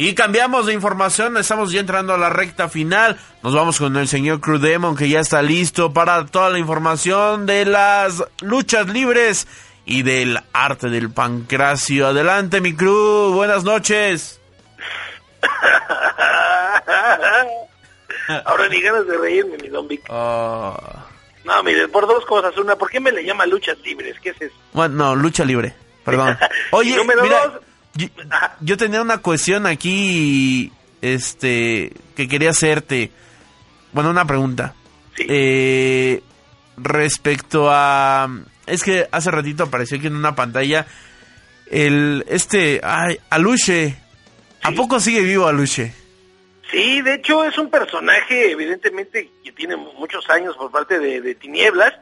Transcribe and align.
Y 0.00 0.14
cambiamos 0.14 0.66
de 0.66 0.74
información, 0.74 1.36
estamos 1.38 1.72
ya 1.72 1.80
entrando 1.80 2.14
a 2.14 2.18
la 2.18 2.30
recta 2.30 2.68
final. 2.68 3.18
Nos 3.42 3.52
vamos 3.52 3.80
con 3.80 3.96
el 3.96 4.06
señor 4.06 4.40
Crew 4.40 4.60
Demon 4.60 4.94
que 4.94 5.08
ya 5.08 5.18
está 5.18 5.42
listo 5.42 5.92
para 5.92 6.24
toda 6.24 6.50
la 6.50 6.60
información 6.60 7.46
de 7.46 7.64
las 7.64 8.22
luchas 8.40 8.86
libres 8.86 9.48
y 9.84 10.04
del 10.04 10.38
arte 10.52 10.88
del 10.88 11.10
pancracio. 11.10 12.06
Adelante, 12.06 12.60
mi 12.60 12.76
crew, 12.76 13.32
buenas 13.32 13.64
noches. 13.64 14.40
Ahora 18.44 18.68
ni 18.68 18.80
ganas 18.80 19.04
de 19.04 19.18
reírme, 19.18 19.56
mi 19.60 19.66
don 19.66 19.88
Vic. 19.88 20.02
Oh. 20.10 20.76
No, 21.44 21.62
mire, 21.64 21.88
por 21.88 22.06
dos 22.06 22.24
cosas. 22.24 22.56
Una, 22.56 22.76
¿por 22.76 22.88
qué 22.88 23.00
me 23.00 23.10
le 23.10 23.24
llama 23.24 23.46
luchas 23.46 23.76
libres? 23.80 24.14
¿Qué 24.22 24.28
es 24.28 24.42
eso? 24.42 24.54
Bueno, 24.72 24.94
no, 24.94 25.16
lucha 25.16 25.44
libre, 25.44 25.74
perdón. 26.04 26.38
Oye, 26.70 26.94
número 26.94 27.24
mira, 27.24 27.48
dos. 27.48 27.67
Yo, 27.98 28.06
yo 28.60 28.76
tenía 28.76 29.02
una 29.02 29.18
cuestión 29.18 29.66
aquí, 29.66 30.72
este, 31.02 31.92
que 32.16 32.28
quería 32.28 32.50
hacerte. 32.50 33.10
Bueno, 33.92 34.10
una 34.10 34.24
pregunta. 34.24 34.74
Sí. 35.16 35.24
Eh, 35.28 36.22
respecto 36.76 37.68
a... 37.70 38.28
Es 38.66 38.82
que 38.82 39.06
hace 39.10 39.30
ratito 39.30 39.64
apareció 39.64 39.96
aquí 39.98 40.06
en 40.06 40.16
una 40.16 40.34
pantalla 40.36 40.86
el, 41.70 42.24
este, 42.28 42.80
ay, 42.82 43.18
Aluche. 43.30 43.96
¿A 44.62 44.70
Sí. 44.70 44.74
poco 44.76 45.00
sigue 45.00 45.22
vivo 45.22 45.46
Aluche? 45.46 45.92
Sí, 46.70 47.00
de 47.02 47.14
hecho 47.14 47.44
es 47.44 47.56
un 47.58 47.70
personaje 47.70 48.50
evidentemente 48.50 49.30
que 49.42 49.52
tiene 49.52 49.76
muchos 49.76 50.28
años 50.28 50.54
por 50.56 50.70
parte 50.70 50.98
de, 50.98 51.20
de 51.20 51.34
Tinieblas. 51.34 51.94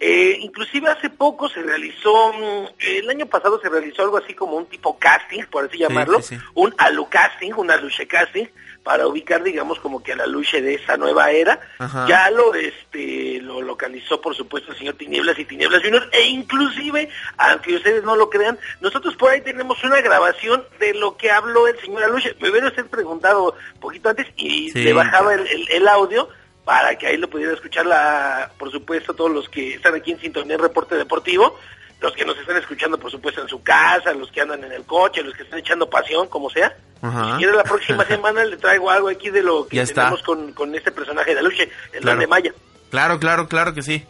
Eh, 0.00 0.38
inclusive 0.40 0.90
hace 0.90 1.08
poco 1.08 1.48
se 1.48 1.62
realizó, 1.62 2.32
mm, 2.32 2.66
el 2.80 3.08
año 3.10 3.26
pasado 3.26 3.60
se 3.60 3.68
realizó 3.68 4.02
algo 4.02 4.18
así 4.18 4.34
como 4.34 4.56
un 4.56 4.66
tipo 4.66 4.98
casting, 4.98 5.44
por 5.44 5.64
así 5.64 5.78
llamarlo, 5.78 6.20
sí, 6.20 6.36
sí. 6.36 6.42
un 6.54 6.74
alu 6.78 7.08
casting, 7.08 7.52
un 7.56 7.70
aluche 7.70 8.06
casting, 8.06 8.46
para 8.82 9.06
ubicar 9.06 9.42
digamos 9.42 9.78
como 9.80 10.02
que 10.02 10.12
al 10.12 10.20
aluche 10.20 10.60
de 10.60 10.74
esa 10.74 10.96
nueva 10.98 11.30
era. 11.30 11.58
Ajá. 11.78 12.06
Ya 12.06 12.28
lo 12.30 12.54
este 12.54 13.40
lo 13.40 13.62
localizó 13.62 14.20
por 14.20 14.34
supuesto 14.34 14.72
el 14.72 14.78
señor 14.78 14.94
Tinieblas 14.96 15.38
y 15.38 15.44
Tinieblas 15.46 15.82
Junior 15.82 16.06
e 16.12 16.22
inclusive, 16.24 17.08
aunque 17.38 17.76
ustedes 17.76 18.02
no 18.04 18.14
lo 18.16 18.28
crean, 18.28 18.58
nosotros 18.80 19.16
por 19.16 19.30
ahí 19.30 19.40
tenemos 19.40 19.82
una 19.84 20.00
grabación 20.02 20.64
de 20.80 20.92
lo 20.94 21.16
que 21.16 21.30
habló 21.30 21.66
el 21.68 21.78
señor 21.80 22.02
Aluche. 22.04 22.34
Me 22.40 22.50
hubiera 22.50 22.66
usted 22.68 22.84
preguntado 22.86 23.56
un 23.74 23.80
poquito 23.80 24.10
antes 24.10 24.26
y 24.36 24.70
le 24.72 24.92
bajaba 24.92 25.32
el, 25.34 25.46
el- 25.46 25.68
el 25.70 25.88
audio 25.88 26.28
para 26.64 26.96
que 26.96 27.06
ahí 27.06 27.16
lo 27.16 27.28
pudiera 27.28 27.52
escuchar, 27.52 27.86
la, 27.86 28.50
por 28.58 28.70
supuesto, 28.70 29.14
todos 29.14 29.30
los 29.30 29.48
que 29.48 29.74
están 29.74 29.94
aquí 29.94 30.12
en 30.12 30.20
Sintonía 30.20 30.54
en 30.54 30.60
Reporte 30.62 30.96
Deportivo, 30.96 31.58
los 32.00 32.12
que 32.14 32.24
nos 32.24 32.36
están 32.38 32.56
escuchando, 32.56 32.98
por 32.98 33.10
supuesto, 33.10 33.42
en 33.42 33.48
su 33.48 33.62
casa, 33.62 34.12
los 34.12 34.30
que 34.30 34.40
andan 34.40 34.64
en 34.64 34.72
el 34.72 34.84
coche, 34.84 35.22
los 35.22 35.34
que 35.34 35.42
están 35.44 35.58
echando 35.58 35.88
pasión, 35.88 36.28
como 36.28 36.50
sea. 36.50 36.74
Ajá. 37.02 37.32
Si 37.32 37.38
quiere, 37.38 37.52
la 37.56 37.64
próxima 37.64 38.04
semana 38.08 38.44
le 38.44 38.56
traigo 38.56 38.90
algo 38.90 39.08
aquí 39.08 39.30
de 39.30 39.42
lo 39.42 39.66
que 39.66 39.76
Ya 39.76 39.86
tenemos 39.86 40.22
con, 40.22 40.52
con 40.52 40.74
este 40.74 40.90
personaje 40.92 41.34
de 41.34 41.40
Aluche, 41.40 41.68
el 41.92 42.00
Claro. 42.00 42.20
De 42.20 42.26
Maya. 42.26 42.52
Claro, 42.90 43.18
claro, 43.18 43.48
claro 43.48 43.74
que 43.74 43.82
sí. 43.82 44.04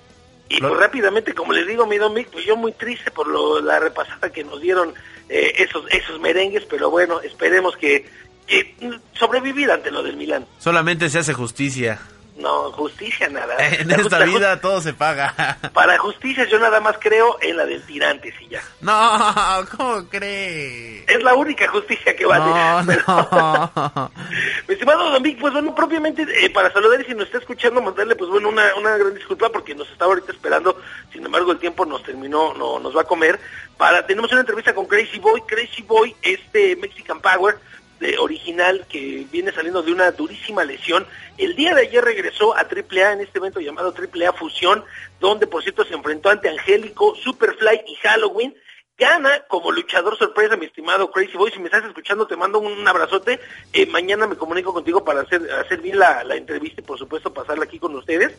Y 0.49 0.59
Claro. 0.59 0.75
pues 0.75 0.85
rápidamente, 0.87 1.33
como 1.35 1.53
les 1.53 1.67
digo, 1.67 1.87
mi 1.87 1.97
Don 1.99 2.15
pues 2.31 2.45
yo 2.45 2.57
muy 2.57 2.73
triste 2.73 3.11
por 3.11 3.27
lo, 3.27 3.61
la 3.61 3.81
repasada 3.81 4.31
que 4.31 4.45
nos 4.45 4.61
dieron 4.61 4.93
eh, 5.29 5.53
esos 5.57 5.85
esos 5.91 6.21
merengues, 6.21 6.65
pero 6.67 6.91
bueno, 6.91 7.21
esperemos 7.23 7.77
que, 7.77 8.07
que 8.47 8.77
sobrevivir 9.15 9.71
ante 9.71 9.91
lo 9.91 10.03
del 10.03 10.17
Milán. 10.17 10.47
Solamente 10.59 11.09
se 11.09 11.19
hace 11.19 11.33
justicia. 11.33 11.99
No, 12.37 12.73
justicia 12.73 13.29
nada. 13.29 13.55
En 13.79 13.87
La 13.89 13.95
esta 13.95 14.03
justa- 14.19 14.25
vida 14.25 14.61
todo 14.61 14.81
se 14.81 14.93
paga. 14.93 15.57
Para 15.73 15.97
justicia 15.99 16.45
yo 16.47 16.59
nada 16.59 16.81
más 16.81 16.97
creo 17.01 17.39
en 17.41 17.57
la 17.57 17.65
del 17.65 17.81
tirante, 17.87 18.35
sí 18.39 18.49
ya. 18.49 18.61
No, 18.81 19.65
¿cómo 19.77 20.09
crees? 20.09 21.09
Es 21.09 21.23
la 21.23 21.35
única 21.35 21.69
justicia 21.69 22.15
que 22.17 22.27
vale. 22.27 22.45
No, 22.45 22.83
Pero- 22.87 23.05
no. 23.07 24.11
Mi 24.69 24.75
estimado 24.75 25.11
Don 25.13 25.23
Vic, 25.23 25.39
pues 25.41 25.53
bueno, 25.53 25.75
propiamente 25.75 26.27
eh, 26.45 26.51
para 26.51 26.73
saludar 26.73 27.01
y 27.01 27.05
si 27.05 27.15
nos 27.15 27.27
está 27.27 27.39
escuchando, 27.39 27.81
mandarle 27.81 28.17
pues 28.17 28.29
bueno 28.31 28.48
una, 28.48 28.75
una 28.77 28.97
gran 28.97 29.15
disculpa 29.15 29.48
porque 29.51 29.75
nos 29.75 29.89
estaba 29.91 30.13
ahorita 30.15 30.33
esperando, 30.33 30.81
sin 31.13 31.25
embargo 31.25 31.53
el 31.53 31.58
tiempo 31.58 31.87
nos 31.87 32.03
terminó, 32.03 32.53
no, 32.55 32.79
nos 32.81 32.97
va 32.97 33.03
a 33.03 33.05
comer. 33.05 33.39
Para 33.77 34.07
Tenemos 34.07 34.31
una 34.33 34.41
entrevista 34.41 34.75
con 34.75 34.87
Crazy 34.87 35.19
Boy, 35.19 35.41
Crazy 35.42 35.83
Boy, 35.83 36.14
este 36.23 36.75
Mexican 36.77 37.20
Power 37.20 37.58
de 38.01 38.19
original 38.19 38.87
que 38.89 39.27
viene 39.31 39.53
saliendo 39.53 39.83
de 39.83 39.93
una 39.93 40.11
durísima 40.11 40.65
lesión. 40.65 41.07
El 41.39 41.55
día 41.57 41.75
de 41.75 41.83
ayer 41.83 42.05
regresó 42.05 42.57
a 42.57 42.61
AAA 42.61 43.13
en 43.13 43.21
este 43.21 43.39
evento 43.39 43.61
llamado 43.61 43.95
AAA 43.95 44.33
Fusión, 44.33 44.85
donde 45.21 45.47
por 45.47 45.63
cierto 45.63 45.85
se 45.85 45.95
enfrentó 45.95 46.29
ante 46.29 46.49
Angélico, 46.49 47.15
Superfly 47.17 47.83
y 47.87 47.95
Halloween. 47.97 48.55
Gana 48.97 49.41
como 49.49 49.73
luchador 49.73 50.17
sorpresa, 50.17 50.57
mi 50.57 50.67
estimado 50.67 51.11
Crazy 51.11 51.37
Boy. 51.37 51.51
Si 51.51 51.59
me 51.59 51.65
estás 51.65 51.85
escuchando, 51.85 52.29
te 52.29 52.37
mando 52.37 52.61
un 52.61 52.87
abrazote. 52.87 53.41
Eh, 53.73 53.87
mañana 53.87 54.29
me 54.29 54.37
comunico 54.37 54.73
contigo 54.73 55.05
para 55.05 55.23
hacer, 55.23 55.43
hacer 55.51 55.81
bien 55.81 55.99
la, 55.99 56.23
la 56.23 56.37
entrevista 56.37 56.81
y, 56.81 56.85
por 56.85 56.97
supuesto, 56.97 57.35
pasarla 57.35 57.65
aquí 57.65 57.81
con 57.81 57.93
ustedes. 57.97 58.39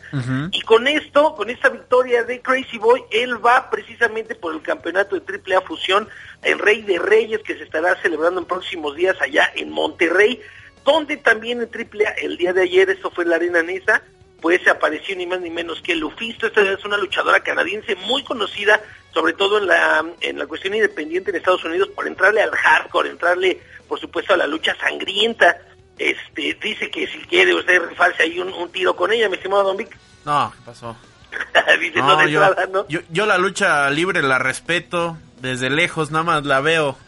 Y 0.52 0.62
con 0.62 0.88
esto, 0.88 1.34
con 1.34 1.50
esta 1.50 1.68
victoria 1.68 2.24
de 2.24 2.40
Crazy 2.40 2.78
Boy, 2.78 3.04
él 3.10 3.44
va 3.44 3.68
precisamente 3.68 4.34
por 4.34 4.54
el 4.54 4.62
campeonato 4.62 5.20
de 5.20 5.54
AAA 5.54 5.60
Fusión, 5.60 6.08
el 6.42 6.58
Rey 6.58 6.80
de 6.80 6.98
Reyes, 7.00 7.42
que 7.42 7.58
se 7.58 7.64
estará 7.64 8.00
celebrando 8.00 8.40
en 8.40 8.46
próximos 8.46 8.96
días 8.96 9.20
allá 9.20 9.52
en 9.56 9.70
Monterrey, 9.70 10.40
donde 10.86 11.18
también 11.18 11.60
en 11.60 11.68
AAA, 11.68 12.12
el 12.22 12.38
día 12.38 12.54
de 12.54 12.62
ayer, 12.62 12.88
esto 12.88 13.10
fue 13.10 13.24
en 13.24 13.30
la 13.30 13.36
Arena 13.36 13.62
Nesa, 13.62 14.02
pues 14.40 14.62
se 14.62 14.70
apareció 14.70 15.16
ni 15.16 15.26
más 15.26 15.40
ni 15.40 15.50
menos 15.50 15.80
que 15.82 15.94
Lufisto. 15.94 16.46
Esta 16.46 16.62
es 16.62 16.84
una 16.84 16.96
luchadora 16.96 17.40
canadiense 17.40 17.96
muy 17.96 18.22
conocida, 18.22 18.80
sobre 19.16 19.32
todo 19.32 19.56
en 19.56 19.66
la, 19.66 20.04
en 20.20 20.38
la 20.38 20.46
cuestión 20.46 20.74
independiente 20.74 21.30
en 21.30 21.36
Estados 21.36 21.64
Unidos, 21.64 21.88
por 21.96 22.06
entrarle 22.06 22.42
al 22.42 22.50
hardcore, 22.50 23.08
entrarle, 23.08 23.58
por 23.88 23.98
supuesto, 23.98 24.34
a 24.34 24.36
la 24.36 24.46
lucha 24.46 24.76
sangrienta. 24.78 25.56
Este, 25.96 26.52
dice 26.62 26.90
que 26.90 27.06
si 27.06 27.20
quiere 27.20 27.54
usted 27.54 27.80
rifarse 27.88 28.24
ahí 28.24 28.38
un, 28.38 28.52
un 28.52 28.70
tiro 28.70 28.94
con 28.94 29.10
ella, 29.10 29.30
mi 29.30 29.36
estimado 29.36 29.62
Don 29.64 29.78
Vic. 29.78 29.96
No, 30.26 30.52
¿qué 30.54 30.62
pasó? 30.66 30.94
dice, 31.80 31.98
no, 31.98 32.08
No, 32.08 32.16
de 32.18 32.30
yo, 32.30 32.44
entrada, 32.44 32.68
¿no? 32.70 32.86
yo, 32.88 33.00
yo 33.08 33.24
la 33.24 33.38
lucha 33.38 33.88
libre 33.88 34.20
la 34.20 34.38
respeto. 34.38 35.16
Desde 35.40 35.70
lejos 35.70 36.10
nada 36.10 36.24
más 36.24 36.44
la 36.44 36.60
veo. 36.60 36.98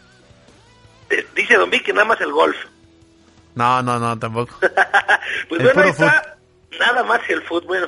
Eh, 1.11 1.27
Dice 1.35 1.57
Don 1.57 1.69
Vic 1.69 1.83
que 1.83 1.93
nada 1.93 2.05
más 2.05 2.21
el 2.21 2.31
golf. 2.31 2.57
No, 3.53 3.83
no, 3.83 3.99
no, 3.99 4.17
tampoco. 4.17 4.55
pues 5.47 5.61
El 5.61 5.67
bueno, 5.67 5.81
ahí 5.83 5.89
está. 5.89 6.28
Nada 6.79 7.03
más 7.03 7.21
el 7.29 7.41
fútbol. 7.41 7.85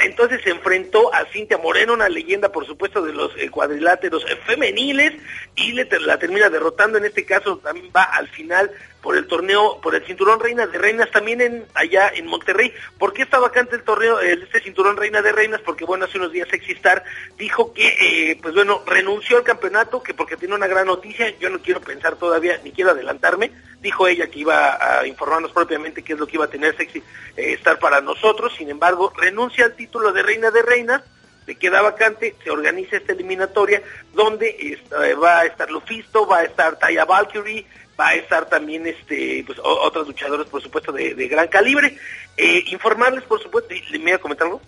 entonces 0.00 0.40
se 0.42 0.50
enfrentó 0.50 1.12
a 1.12 1.24
Cintia 1.26 1.58
Moreno, 1.58 1.94
una 1.94 2.08
leyenda, 2.08 2.50
por 2.50 2.66
supuesto, 2.66 3.02
de 3.02 3.12
los 3.12 3.32
eh, 3.36 3.50
cuadriláteros 3.50 4.24
eh, 4.30 4.36
femeniles, 4.46 5.14
y 5.56 5.72
la 5.72 6.18
termina 6.18 6.48
derrotando. 6.50 6.98
En 6.98 7.04
este 7.04 7.24
caso 7.24 7.58
también 7.58 7.90
va 7.94 8.04
al 8.04 8.28
final 8.28 8.70
por 9.04 9.16
el 9.18 9.26
torneo, 9.26 9.78
por 9.82 9.94
el 9.94 10.02
cinturón 10.06 10.40
Reina 10.40 10.66
de 10.66 10.78
Reinas, 10.78 11.10
también 11.10 11.42
en 11.42 11.66
allá 11.74 12.08
en 12.14 12.26
Monterrey. 12.26 12.72
¿Por 12.98 13.12
qué 13.12 13.20
está 13.22 13.38
vacante 13.38 13.76
el 13.76 13.82
torneo, 13.82 14.18
el- 14.18 14.44
este 14.44 14.62
cinturón 14.62 14.96
Reina 14.96 15.20
de 15.20 15.30
Reinas? 15.30 15.60
Porque, 15.60 15.84
bueno, 15.84 16.06
hace 16.06 16.16
unos 16.16 16.32
días 16.32 16.48
Sexy 16.48 16.72
Star 16.72 17.04
dijo 17.36 17.74
que, 17.74 17.86
eh, 18.30 18.38
pues 18.40 18.54
bueno, 18.54 18.82
renunció 18.86 19.36
al 19.36 19.44
campeonato, 19.44 20.02
que 20.02 20.14
porque 20.14 20.38
tiene 20.38 20.54
una 20.54 20.66
gran 20.66 20.86
noticia, 20.86 21.28
yo 21.38 21.50
no 21.50 21.58
quiero 21.60 21.82
pensar 21.82 22.16
todavía, 22.16 22.58
ni 22.64 22.72
quiero 22.72 22.92
adelantarme, 22.92 23.50
dijo 23.82 24.08
ella 24.08 24.28
que 24.28 24.38
iba 24.38 25.00
a 25.00 25.06
informarnos 25.06 25.52
propiamente 25.52 26.02
qué 26.02 26.14
es 26.14 26.18
lo 26.18 26.26
que 26.26 26.36
iba 26.36 26.46
a 26.46 26.50
tener 26.50 26.74
Sexy 26.74 27.02
eh, 27.36 27.58
para 27.78 28.00
nosotros, 28.00 28.54
sin 28.56 28.70
embargo, 28.70 29.12
renuncia 29.18 29.66
al 29.66 29.76
título 29.76 30.12
de 30.12 30.22
Reina 30.22 30.50
de 30.50 30.62
Reinas, 30.62 31.02
le 31.46 31.56
queda 31.56 31.82
vacante, 31.82 32.36
se 32.42 32.50
organiza 32.50 32.96
esta 32.96 33.12
eliminatoria 33.12 33.82
donde 34.14 34.48
eh, 34.48 35.14
va 35.14 35.40
a 35.40 35.44
estar 35.44 35.70
Lufisto, 35.70 36.26
va 36.26 36.38
a 36.38 36.44
estar 36.44 36.78
Taya 36.78 37.04
Valkyrie, 37.04 37.66
va 37.98 38.08
a 38.08 38.14
estar 38.14 38.48
también 38.48 38.86
este 38.86 39.42
pues 39.46 39.58
otros 39.62 40.06
luchadores 40.06 40.46
por 40.48 40.62
supuesto 40.62 40.92
de, 40.92 41.14
de 41.14 41.28
gran 41.28 41.48
calibre. 41.48 41.96
Eh, 42.36 42.64
informarles 42.68 43.24
por 43.24 43.40
supuesto, 43.42 43.72
¿y- 43.74 43.98
¿me 43.98 44.10
iba 44.10 44.16
a 44.16 44.20
comentar 44.20 44.46
algo? 44.46 44.60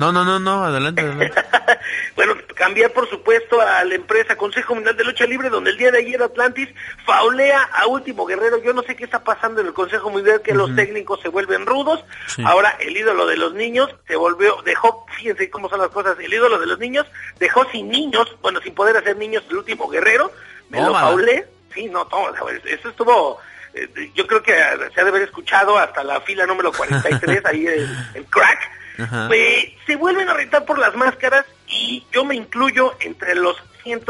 No, 0.00 0.12
no, 0.12 0.24
no, 0.24 0.38
no, 0.38 0.64
adelante, 0.64 1.02
adelante. 1.02 1.32
bueno, 2.14 2.34
cambiar 2.54 2.92
por 2.92 3.10
supuesto 3.10 3.60
a 3.60 3.82
la 3.84 3.96
empresa 3.96 4.36
Consejo 4.36 4.74
Mundial 4.76 4.96
de 4.96 5.02
Lucha 5.02 5.26
Libre, 5.26 5.50
donde 5.50 5.70
el 5.70 5.76
día 5.76 5.90
de 5.90 5.98
ayer 5.98 6.22
Atlantis 6.22 6.68
faulea 7.04 7.62
a 7.72 7.86
Último 7.88 8.24
Guerrero. 8.24 8.62
Yo 8.62 8.72
no 8.72 8.82
sé 8.82 8.94
qué 8.94 9.02
está 9.04 9.24
pasando 9.24 9.60
en 9.60 9.66
el 9.66 9.72
Consejo 9.72 10.08
Mundial, 10.10 10.40
que 10.40 10.54
los 10.54 10.72
técnicos 10.76 11.20
se 11.20 11.28
vuelven 11.28 11.66
rudos. 11.66 12.04
Sí. 12.28 12.42
Ahora 12.46 12.76
el 12.78 12.96
ídolo 12.96 13.26
de 13.26 13.36
los 13.38 13.54
niños 13.54 13.90
se 14.06 14.14
volvió, 14.14 14.62
dejó, 14.64 15.04
fíjense 15.16 15.50
cómo 15.50 15.68
son 15.68 15.80
las 15.80 15.88
cosas, 15.88 16.16
el 16.20 16.32
ídolo 16.32 16.60
de 16.60 16.66
los 16.66 16.78
niños 16.78 17.04
dejó 17.40 17.68
sin 17.72 17.88
niños, 17.88 18.36
bueno, 18.40 18.60
sin 18.60 18.74
poder 18.76 18.96
hacer 18.98 19.16
niños 19.16 19.42
el 19.50 19.56
Último 19.56 19.88
Guerrero. 19.88 20.30
Me 20.70 20.80
lo 20.80 20.92
faulé. 20.94 21.44
Sí, 21.74 21.86
no, 21.86 22.06
toma, 22.06 22.30
eso 22.64 22.88
estuvo... 22.88 23.38
eh, 23.74 24.10
Yo 24.14 24.26
creo 24.26 24.42
que 24.42 24.52
se 24.94 25.00
ha 25.00 25.04
de 25.04 25.10
haber 25.10 25.22
escuchado 25.22 25.76
hasta 25.78 26.02
la 26.04 26.20
fila 26.20 26.46
número 26.46 26.72
43, 26.72 27.44
ahí 27.46 27.66
el, 27.66 27.88
el 28.14 28.24
crack. 28.26 28.58
Eh, 29.32 29.76
se 29.86 29.94
vuelven 29.96 30.28
a 30.28 30.34
retar 30.34 30.64
por 30.64 30.78
las 30.78 30.94
máscaras 30.96 31.44
y 31.68 32.04
yo 32.12 32.24
me 32.24 32.34
incluyo 32.34 32.96
entre 33.00 33.34
los 33.36 33.56
cientos 33.82 34.06